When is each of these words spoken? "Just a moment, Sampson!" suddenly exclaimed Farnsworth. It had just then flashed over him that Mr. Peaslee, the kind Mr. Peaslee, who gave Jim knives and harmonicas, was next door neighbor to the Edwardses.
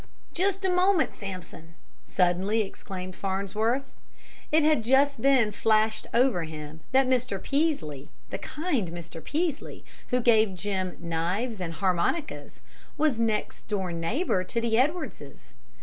"Just 0.33 0.65
a 0.65 0.69
moment, 0.71 1.13
Sampson!" 1.13 1.75
suddenly 2.07 2.61
exclaimed 2.61 3.15
Farnsworth. 3.15 3.93
It 4.51 4.63
had 4.63 4.83
just 4.83 5.21
then 5.21 5.51
flashed 5.51 6.07
over 6.11 6.41
him 6.45 6.79
that 6.91 7.05
Mr. 7.05 7.39
Peaslee, 7.39 8.09
the 8.31 8.39
kind 8.39 8.89
Mr. 8.89 9.23
Peaslee, 9.23 9.85
who 10.07 10.19
gave 10.19 10.55
Jim 10.55 10.97
knives 10.99 11.61
and 11.61 11.73
harmonicas, 11.73 12.61
was 12.97 13.19
next 13.19 13.67
door 13.67 13.91
neighbor 13.91 14.43
to 14.43 14.59
the 14.59 14.75
Edwardses. 14.75 15.53